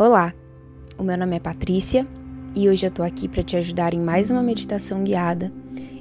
[0.00, 0.32] Olá,
[0.96, 2.06] o meu nome é Patrícia
[2.54, 5.50] e hoje eu tô aqui para te ajudar em mais uma meditação guiada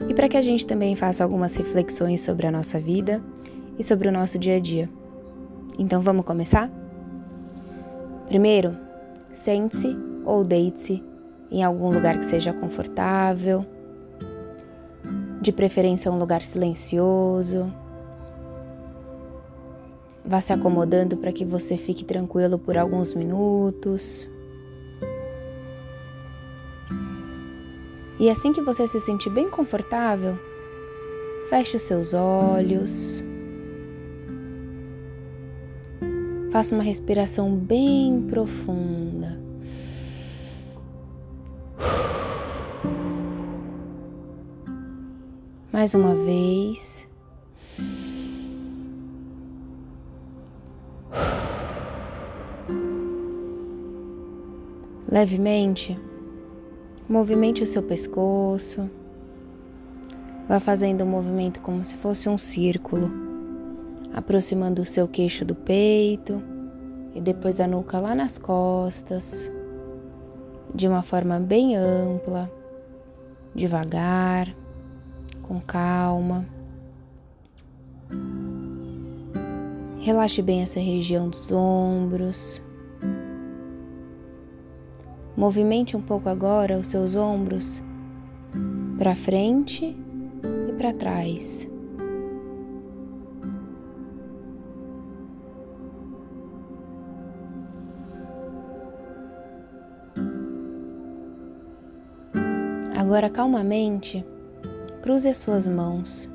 [0.07, 3.19] e para que a gente também faça algumas reflexões sobre a nossa vida
[3.75, 4.87] e sobre o nosso dia a dia.
[5.79, 6.69] Então vamos começar?
[8.27, 8.77] Primeiro,
[9.31, 11.03] sente-se ou deite-se
[11.49, 13.65] em algum lugar que seja confortável,
[15.41, 17.73] de preferência um lugar silencioso
[20.27, 24.29] Vá se acomodando para que você fique tranquilo por alguns minutos.
[28.19, 30.37] E assim que você se sentir bem confortável,
[31.49, 33.23] feche os seus olhos.
[36.51, 39.39] Faça uma respiração bem profunda.
[45.71, 47.06] Mais uma vez.
[55.09, 55.95] Levemente,
[57.07, 58.89] movimente o seu pescoço.
[60.49, 63.09] Vá fazendo um movimento como se fosse um círculo,
[64.13, 66.43] aproximando o seu queixo do peito
[67.15, 69.49] e depois a nuca lá nas costas,
[70.75, 72.51] de uma forma bem ampla,
[73.55, 74.53] devagar,
[75.41, 76.45] com calma.
[79.99, 82.61] Relaxe bem essa região dos ombros
[85.37, 87.83] Movimente um pouco agora os seus ombros
[88.97, 89.95] para frente
[90.67, 91.69] e para trás.
[102.97, 104.25] Agora, calmamente,
[105.03, 106.27] cruze as suas mãos.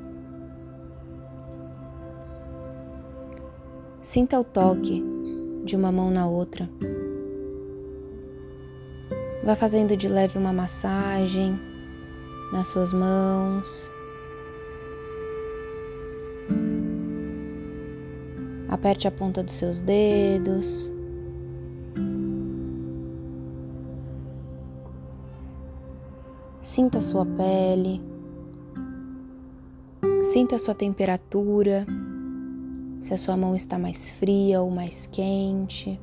[4.01, 5.03] Sinta o toque
[5.65, 6.69] de uma mão na outra.
[9.43, 11.59] Vá fazendo de leve uma massagem
[12.53, 13.91] nas suas mãos.
[18.69, 20.89] Aperte a ponta dos seus dedos.
[26.61, 28.01] Sinta a sua pele.
[30.23, 31.85] Sinta a sua temperatura.
[33.01, 35.99] Se a sua mão está mais fria ou mais quente.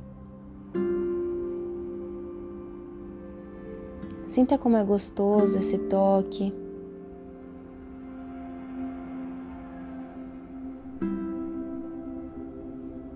[4.30, 6.54] Sinta como é gostoso esse toque.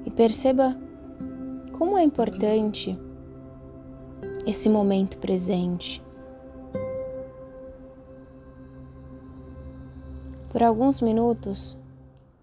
[0.04, 0.76] E perceba
[1.70, 2.98] como é importante
[4.44, 6.02] esse momento presente.
[10.48, 11.78] Por alguns minutos,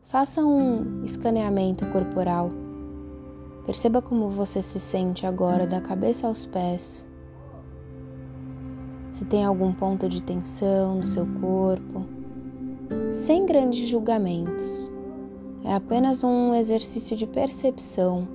[0.05, 2.49] faça um escaneamento corporal.
[3.65, 7.10] Perceba como você se sente agora, da cabeça aos pés
[9.11, 12.05] se tem algum ponto de tensão no seu corpo,
[13.11, 14.89] sem grandes julgamentos.
[15.63, 18.27] É apenas um exercício de percepção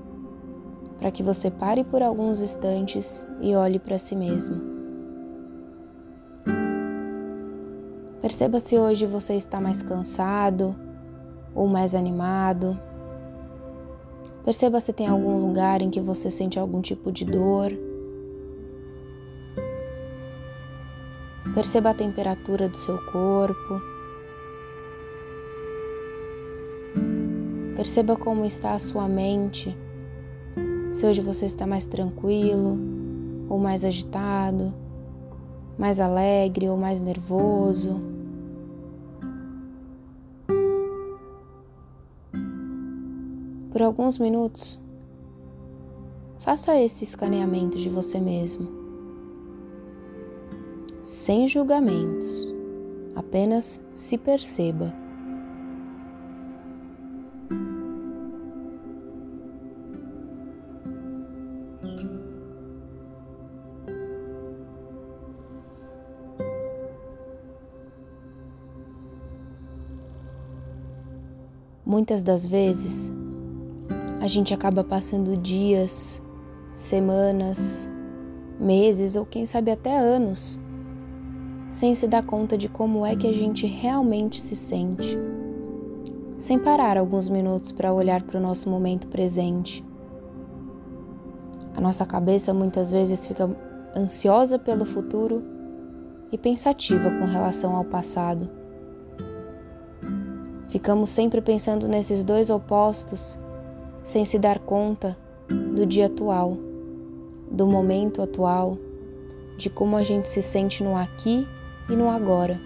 [0.99, 4.77] para que você pare por alguns instantes e olhe para si mesmo.
[8.21, 10.75] Perceba se hoje você está mais cansado
[11.55, 12.79] ou mais animado.
[14.45, 17.73] Perceba se tem algum lugar em que você sente algum tipo de dor
[21.57, 23.81] Perceba a temperatura do seu corpo.
[27.75, 29.75] Perceba como está a sua mente.
[30.93, 32.79] Se hoje você está mais tranquilo
[33.49, 34.71] ou mais agitado,
[35.79, 38.03] mais alegre ou mais nervoso.
[43.73, 44.79] Por alguns minutos,
[46.41, 48.86] faça esse escaneamento de você mesmo
[51.27, 52.55] sem julgamentos,
[53.17, 54.95] apenas se perceba.
[71.85, 73.13] Muitas das vezes
[74.21, 76.23] a gente acaba passando dias,
[76.77, 77.91] semanas,
[78.61, 80.65] meses ou quem sabe até anos
[81.77, 85.19] sem se dar conta de como é que a gente realmente se sente,
[86.39, 89.85] sem parar alguns minutos para olhar para o nosso momento presente.
[91.75, 93.55] A nossa cabeça muitas vezes fica
[93.95, 95.43] ansiosa pelo futuro
[96.33, 98.49] e pensativa com relação ao passado.
[100.71, 103.39] Ficamos sempre pensando nesses dois opostos,
[104.03, 105.15] sem se dar conta
[105.47, 106.57] do dia atual,
[107.51, 108.79] do momento atual,
[109.59, 111.47] de como a gente se sente no aqui
[111.89, 112.61] e no agora.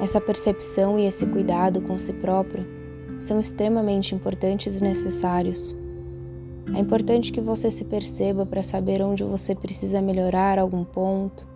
[0.00, 2.64] Essa percepção e esse cuidado com si próprio
[3.18, 5.76] são extremamente importantes e necessários.
[6.74, 11.46] É importante que você se perceba para saber onde você precisa melhorar algum ponto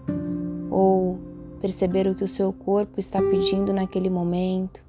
[0.70, 1.18] ou
[1.60, 4.82] perceber o que o seu corpo está pedindo naquele momento,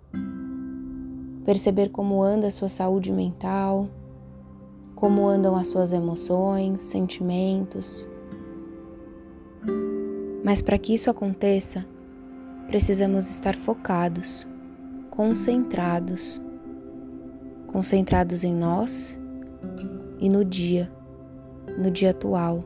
[1.46, 3.88] perceber como anda a sua saúde mental,
[4.96, 8.08] como andam as suas emoções, sentimentos.
[10.44, 11.86] Mas para que isso aconteça,
[12.68, 14.48] precisamos estar focados,
[15.10, 16.42] concentrados,
[17.68, 19.20] concentrados em nós
[20.20, 20.92] e no dia,
[21.78, 22.64] no dia atual,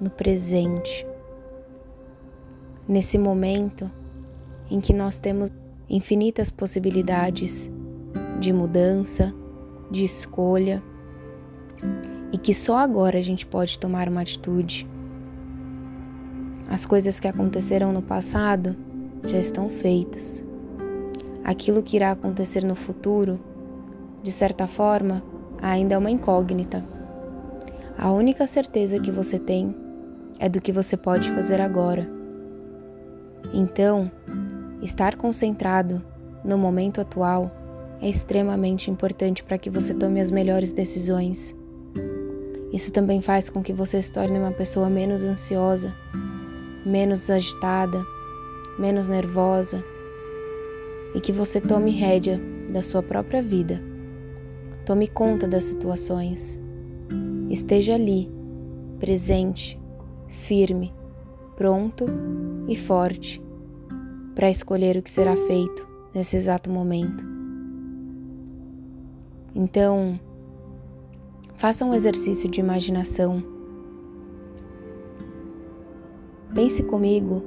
[0.00, 1.06] no presente.
[2.88, 3.90] Nesse momento
[4.70, 5.50] em que nós temos
[5.90, 7.70] infinitas possibilidades
[8.40, 9.34] de mudança,
[9.90, 10.82] de escolha,
[12.32, 14.88] e que só agora a gente pode tomar uma atitude.
[16.68, 18.76] As coisas que aconteceram no passado
[19.26, 20.44] já estão feitas.
[21.42, 23.40] Aquilo que irá acontecer no futuro,
[24.22, 25.22] de certa forma,
[25.62, 26.84] ainda é uma incógnita.
[27.96, 29.74] A única certeza que você tem
[30.38, 32.06] é do que você pode fazer agora.
[33.52, 34.10] Então,
[34.82, 36.02] estar concentrado
[36.44, 37.50] no momento atual
[38.00, 41.56] é extremamente importante para que você tome as melhores decisões.
[42.72, 45.94] Isso também faz com que você se torne uma pessoa menos ansiosa,
[46.88, 48.04] menos agitada,
[48.78, 49.84] menos nervosa
[51.14, 52.40] e que você tome rédea
[52.70, 53.80] da sua própria vida.
[54.86, 56.58] Tome conta das situações.
[57.50, 58.30] Esteja ali,
[58.98, 59.78] presente,
[60.28, 60.94] firme,
[61.56, 62.06] pronto
[62.66, 63.42] e forte
[64.34, 67.24] para escolher o que será feito nesse exato momento.
[69.54, 70.18] Então,
[71.54, 73.57] faça um exercício de imaginação.
[76.54, 77.42] Pense comigo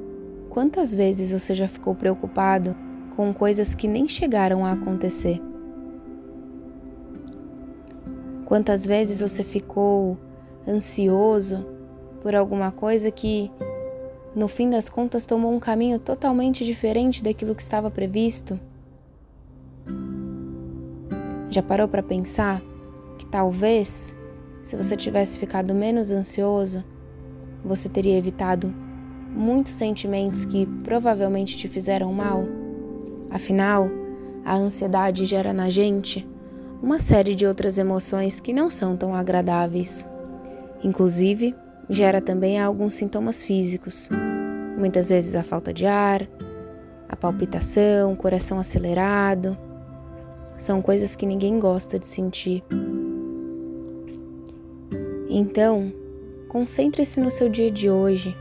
[0.49, 2.75] quantas vezes você já ficou preocupado
[3.15, 5.41] com coisas que nem chegaram a acontecer.
[8.45, 10.17] Quantas vezes você ficou
[10.67, 11.65] ansioso
[12.21, 13.51] por alguma coisa que,
[14.35, 18.59] no fim das contas, tomou um caminho totalmente diferente daquilo que estava previsto?
[21.49, 22.61] Já parou para pensar
[23.17, 24.15] que talvez,
[24.63, 26.83] se você tivesse ficado menos ansioso,
[27.63, 28.73] você teria evitado
[29.31, 32.43] muitos sentimentos que provavelmente te fizeram mal?
[33.29, 33.89] Afinal,
[34.43, 36.27] a ansiedade gera na gente
[36.81, 40.07] uma série de outras emoções que não são tão agradáveis.
[40.83, 41.55] Inclusive,
[41.87, 44.09] gera também alguns sintomas físicos,
[44.77, 46.27] muitas vezes a falta de ar,
[47.07, 49.57] a palpitação, o coração acelerado.
[50.57, 52.63] São coisas que ninguém gosta de sentir.
[55.29, 55.93] Então,
[56.47, 58.35] concentre-se no seu dia de hoje.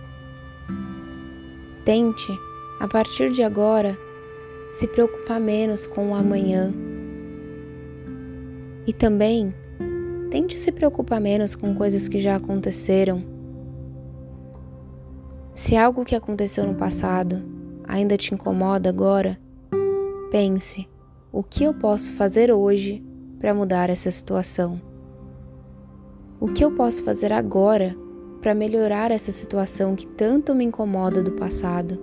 [1.92, 2.40] Tente,
[2.78, 3.98] a partir de agora,
[4.70, 6.72] se preocupar menos com o amanhã
[8.87, 9.52] e também
[10.31, 13.25] tente se preocupar menos com coisas que já aconteceram.
[15.52, 17.42] Se algo que aconteceu no passado
[17.88, 19.36] ainda te incomoda agora,
[20.31, 20.88] pense:
[21.32, 23.05] o que eu posso fazer hoje
[23.41, 24.81] para mudar essa situação?
[26.38, 27.96] O que eu posso fazer agora
[28.41, 31.99] para melhorar essa situação que tanto me incomoda do passado?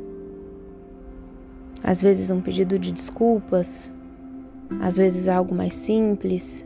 [1.84, 3.92] Às vezes, um pedido de desculpas,
[4.82, 6.66] às vezes, algo mais simples,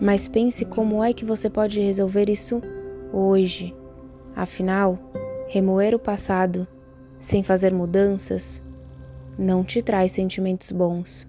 [0.00, 2.60] mas pense como é que você pode resolver isso
[3.12, 3.74] hoje.
[4.34, 4.98] Afinal,
[5.48, 6.66] remoer o passado
[7.20, 8.62] sem fazer mudanças
[9.38, 11.28] não te traz sentimentos bons.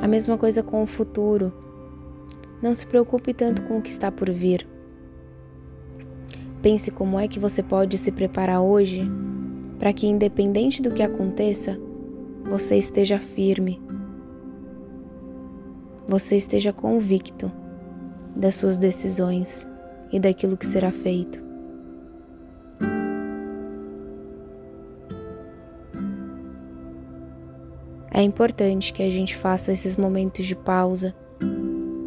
[0.00, 1.52] A mesma coisa com o futuro.
[2.62, 4.66] Não se preocupe tanto com o que está por vir.
[6.62, 9.02] Pense como é que você pode se preparar hoje
[9.78, 11.78] para que, independente do que aconteça,
[12.44, 13.80] você esteja firme
[16.08, 17.52] você esteja convicto
[18.34, 19.68] das suas decisões
[20.10, 21.46] e daquilo que será feito.
[28.10, 31.14] É importante que a gente faça esses momentos de pausa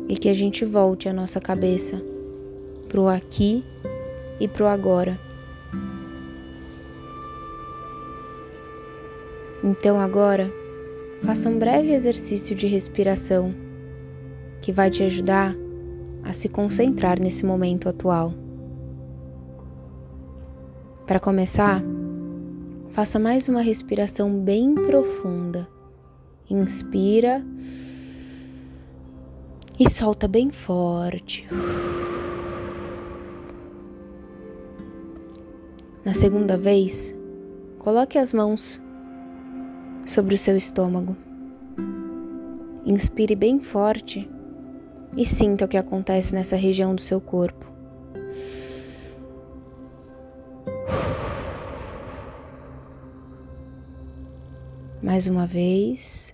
[0.09, 2.01] e que a gente volte a nossa cabeça
[2.89, 3.63] pro aqui
[4.41, 5.19] e pro agora.
[9.63, 10.51] Então agora,
[11.21, 13.53] faça um breve exercício de respiração
[14.59, 15.55] que vai te ajudar
[16.23, 18.33] a se concentrar nesse momento atual.
[21.05, 21.83] Para começar,
[22.89, 25.67] faça mais uma respiração bem profunda.
[26.49, 27.45] Inspira
[29.79, 31.47] E solta bem forte.
[36.03, 37.13] Na segunda vez,
[37.77, 38.81] coloque as mãos
[40.07, 41.15] sobre o seu estômago.
[42.83, 44.27] Inspire bem forte
[45.15, 47.71] e sinta o que acontece nessa região do seu corpo.
[55.03, 56.33] Mais uma vez.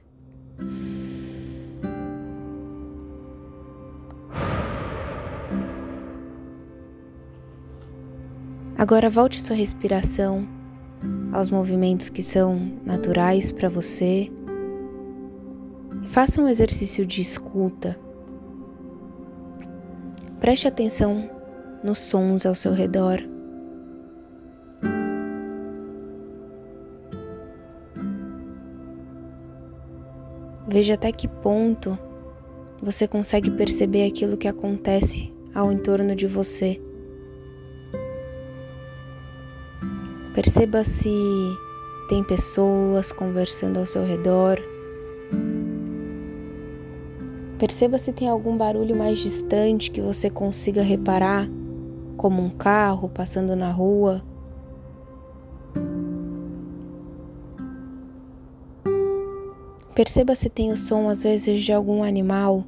[8.78, 10.48] Agora volte sua respiração
[11.34, 14.32] aos movimentos que são naturais para você.
[16.06, 18.00] Faça um exercício de escuta.
[20.40, 21.28] Preste atenção
[21.84, 23.20] nos sons ao seu redor.
[30.68, 31.98] Veja até que ponto
[32.80, 36.80] você consegue perceber aquilo que acontece ao entorno de você.
[40.38, 41.58] Perceba se
[42.08, 44.60] tem pessoas conversando ao seu redor.
[47.58, 51.50] Perceba se tem algum barulho mais distante que você consiga reparar,
[52.18, 54.22] como um carro passando na rua.
[59.96, 62.64] Perceba se tem o som, às vezes, de algum animal,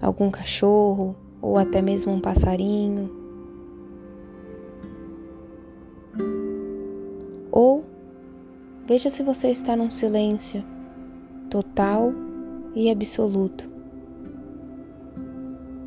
[0.00, 3.21] algum cachorro ou até mesmo um passarinho.
[7.52, 7.84] Ou
[8.86, 10.64] veja se você está num silêncio
[11.50, 12.12] total
[12.74, 13.70] e absoluto.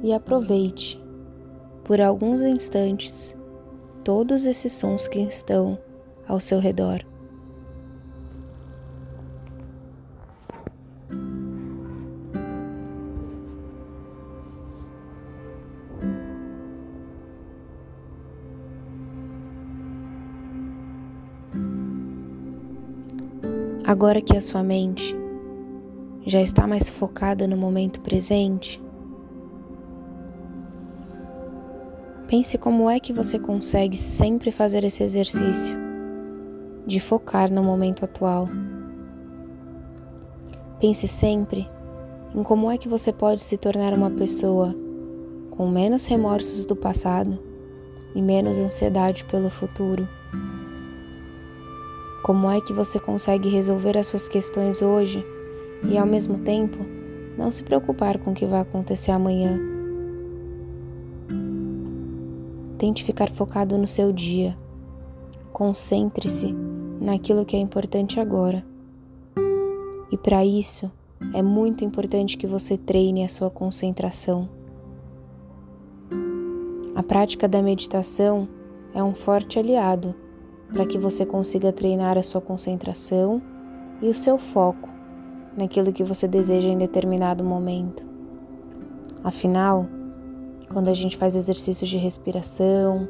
[0.03, 1.03] E aproveite
[1.83, 3.35] por alguns instantes
[4.03, 5.79] todos esses sons que estão
[6.27, 7.03] ao seu redor.
[23.87, 25.15] Agora que a sua mente
[26.25, 28.81] já está mais focada no momento presente,
[32.27, 35.77] pense como é que você consegue sempre fazer esse exercício
[36.87, 38.49] de focar no momento atual.
[40.79, 41.69] Pense sempre
[42.33, 44.75] em como é que você pode se tornar uma pessoa
[45.51, 47.37] com menos remorsos do passado
[48.15, 50.09] e menos ansiedade pelo futuro.
[52.25, 55.23] Como é que você consegue resolver as suas questões hoje
[55.87, 56.79] e, ao mesmo tempo,
[57.37, 59.59] não se preocupar com o que vai acontecer amanhã?
[62.79, 64.57] Tente ficar focado no seu dia.
[65.53, 66.51] Concentre-se
[66.99, 68.65] naquilo que é importante agora.
[70.11, 70.91] E para isso,
[71.31, 74.49] é muito importante que você treine a sua concentração.
[76.95, 78.47] A prática da meditação
[78.95, 80.24] é um forte aliado
[80.73, 83.41] para que você consiga treinar a sua concentração
[84.01, 84.89] e o seu foco
[85.55, 88.03] naquilo que você deseja em determinado momento.
[89.23, 89.87] Afinal,
[90.71, 93.07] quando a gente faz exercícios de respiração,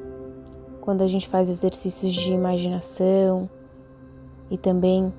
[0.82, 3.50] quando a gente faz exercícios de imaginação
[4.52, 5.12] e também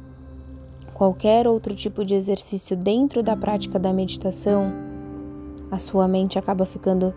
[0.95, 4.73] qualquer outro tipo de exercício dentro da prática da meditação,
[5.71, 7.12] a sua mente acaba ficando,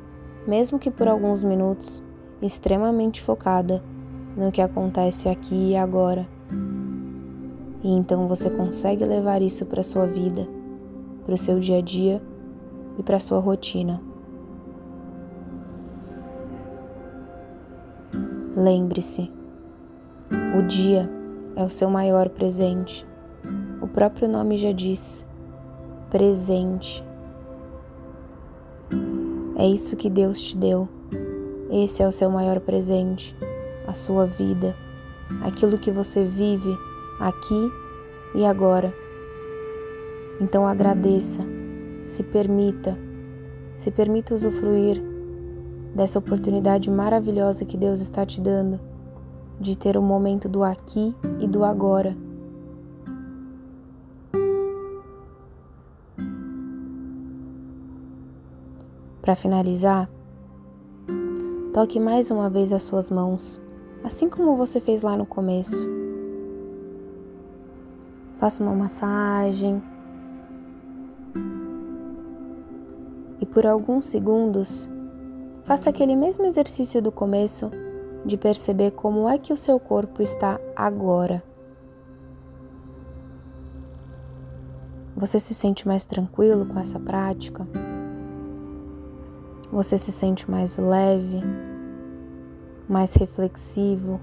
[0.47, 2.03] mesmo que por alguns minutos,
[2.41, 3.83] extremamente focada
[4.39, 6.25] no que acontece aqui e agora.
[7.83, 10.47] E então você consegue levar isso para sua vida,
[11.25, 12.21] para o seu dia a dia
[12.97, 14.01] e para sua rotina.
[18.55, 19.31] Lembre-se,
[20.57, 21.09] o dia
[21.55, 23.05] é o seu maior presente.
[23.81, 25.25] O próprio nome já diz:
[26.09, 27.03] presente.
[29.57, 30.87] É isso que Deus te deu.
[31.69, 33.35] Esse é o seu maior presente
[33.89, 34.75] a sua vida,
[35.41, 36.77] aquilo que você vive
[37.19, 37.71] aqui
[38.35, 38.93] e agora.
[40.39, 41.41] Então agradeça,
[42.05, 42.95] se permita,
[43.73, 45.01] se permita usufruir
[45.95, 48.79] dessa oportunidade maravilhosa que Deus está te dando
[49.59, 52.15] de ter o momento do aqui e do agora.
[59.19, 60.07] Para finalizar,
[61.73, 63.59] toque mais uma vez as suas mãos
[64.03, 65.87] assim como você fez lá no começo.
[68.37, 69.81] Faça uma massagem.
[73.39, 74.89] E por alguns segundos,
[75.63, 77.71] faça aquele mesmo exercício do começo
[78.25, 81.43] de perceber como é que o seu corpo está agora.
[85.15, 87.67] Você se sente mais tranquilo com essa prática?
[89.71, 91.41] você se sente mais leve,
[92.89, 94.19] mais reflexivo,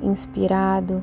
[0.00, 1.02] inspirado.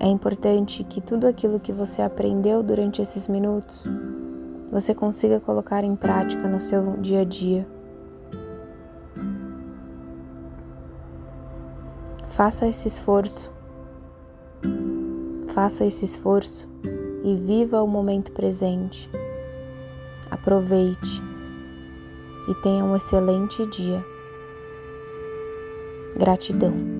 [0.00, 3.86] É importante que tudo aquilo que você aprendeu durante esses minutos
[4.70, 7.66] você consiga colocar em prática no seu dia a dia.
[12.26, 13.50] Faça esse esforço.
[15.54, 16.68] Faça esse esforço
[17.28, 19.10] e viva o momento presente.
[20.30, 21.22] Aproveite
[22.48, 24.04] e tenha um excelente dia.
[26.16, 26.97] Gratidão.